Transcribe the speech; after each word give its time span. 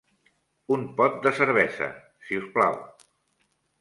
Un 0.77 0.85
pot 1.01 1.19
de 1.27 1.33
cervesa, 1.39 1.91
si 2.25 2.41
us 2.43 2.49
plau. 2.57 2.81